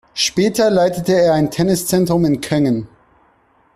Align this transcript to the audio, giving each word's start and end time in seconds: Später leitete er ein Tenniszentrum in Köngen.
Später 0.15 0.71
leitete 0.71 1.13
er 1.13 1.33
ein 1.35 1.51
Tenniszentrum 1.51 2.25
in 2.25 2.41
Köngen. 2.41 2.87